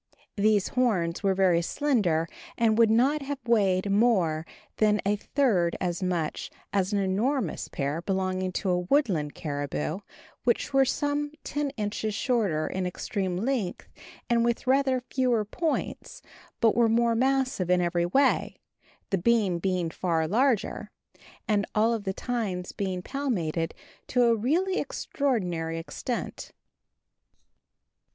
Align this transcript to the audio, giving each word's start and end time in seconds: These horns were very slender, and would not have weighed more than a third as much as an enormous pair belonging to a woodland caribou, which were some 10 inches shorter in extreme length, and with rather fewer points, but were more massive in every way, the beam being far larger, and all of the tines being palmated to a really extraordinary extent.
These 0.35 0.69
horns 0.69 1.21
were 1.21 1.35
very 1.35 1.61
slender, 1.61 2.27
and 2.57 2.75
would 2.79 2.89
not 2.89 3.21
have 3.21 3.37
weighed 3.45 3.91
more 3.91 4.47
than 4.77 4.99
a 5.05 5.15
third 5.15 5.77
as 5.79 6.01
much 6.01 6.49
as 6.73 6.91
an 6.91 6.97
enormous 6.97 7.67
pair 7.67 8.01
belonging 8.01 8.51
to 8.53 8.71
a 8.71 8.79
woodland 8.79 9.35
caribou, 9.35 9.99
which 10.43 10.73
were 10.73 10.85
some 10.85 11.33
10 11.43 11.69
inches 11.77 12.15
shorter 12.15 12.65
in 12.65 12.87
extreme 12.87 13.37
length, 13.37 13.89
and 14.27 14.43
with 14.43 14.65
rather 14.65 15.01
fewer 15.01 15.45
points, 15.45 16.23
but 16.61 16.73
were 16.75 16.89
more 16.89 17.13
massive 17.13 17.69
in 17.69 17.79
every 17.79 18.07
way, 18.07 18.55
the 19.11 19.19
beam 19.19 19.59
being 19.59 19.91
far 19.91 20.27
larger, 20.27 20.89
and 21.47 21.63
all 21.75 21.93
of 21.93 22.05
the 22.05 22.11
tines 22.13 22.71
being 22.71 23.03
palmated 23.03 23.73
to 24.07 24.23
a 24.23 24.35
really 24.35 24.79
extraordinary 24.79 25.77
extent. 25.77 26.53